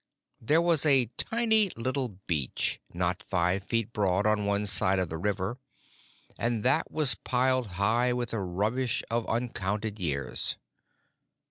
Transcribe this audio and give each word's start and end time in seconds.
There 0.39 0.63
was 0.63 0.83
a 0.83 1.11
tiny 1.15 1.69
little 1.75 2.19
beach, 2.25 2.81
not 2.91 3.21
five 3.21 3.63
feet 3.65 3.93
broad, 3.93 4.25
on 4.25 4.47
one 4.47 4.65
side 4.65 4.97
of 4.97 5.09
the 5.09 5.17
river, 5.19 5.59
and 6.39 6.63
that 6.63 6.91
was 6.91 7.13
piled 7.13 7.67
high 7.77 8.11
with 8.11 8.31
the 8.31 8.39
rubbish 8.39 9.03
of 9.11 9.29
uncounted 9.29 9.99
years. 9.99 10.55